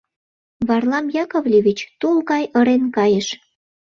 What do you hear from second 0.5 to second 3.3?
Варлам Яковлевич тул гай ырен кайыш.